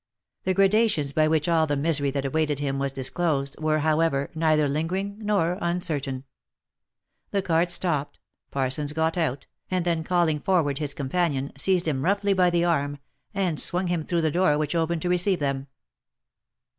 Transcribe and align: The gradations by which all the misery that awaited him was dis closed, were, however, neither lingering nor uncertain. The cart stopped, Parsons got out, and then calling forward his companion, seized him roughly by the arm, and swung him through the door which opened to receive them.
The 0.45 0.55
gradations 0.55 1.13
by 1.13 1.27
which 1.27 1.47
all 1.47 1.67
the 1.67 1.75
misery 1.77 2.09
that 2.09 2.25
awaited 2.25 2.57
him 2.57 2.79
was 2.79 2.91
dis 2.91 3.11
closed, 3.11 3.55
were, 3.61 3.77
however, 3.81 4.31
neither 4.33 4.67
lingering 4.67 5.17
nor 5.19 5.59
uncertain. 5.61 6.23
The 7.29 7.43
cart 7.43 7.69
stopped, 7.69 8.17
Parsons 8.49 8.93
got 8.93 9.15
out, 9.15 9.45
and 9.69 9.85
then 9.85 10.03
calling 10.03 10.39
forward 10.39 10.79
his 10.79 10.95
companion, 10.95 11.51
seized 11.55 11.87
him 11.87 12.03
roughly 12.03 12.33
by 12.33 12.49
the 12.49 12.65
arm, 12.65 12.97
and 13.35 13.59
swung 13.59 13.89
him 13.89 14.01
through 14.01 14.21
the 14.21 14.31
door 14.31 14.57
which 14.57 14.73
opened 14.73 15.03
to 15.03 15.09
receive 15.09 15.37
them. 15.37 15.67